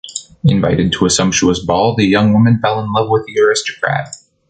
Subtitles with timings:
[0.43, 4.15] Invited to a sumptuous ball, the young woman fell in love with the aristocrat.